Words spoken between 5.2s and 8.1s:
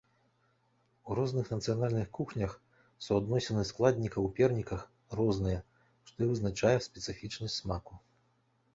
розныя, што і вызначае спецыфічнасць смаку.